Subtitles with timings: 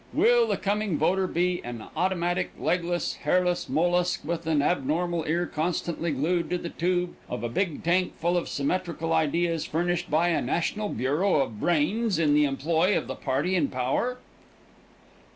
[0.13, 6.09] Will the coming voter be an automatic, legless, hairless mollusk with an abnormal ear constantly
[6.09, 10.41] glued to the tube of a big tank full of symmetrical ideas furnished by a
[10.41, 14.17] national bureau of brains in the employ of the party in power?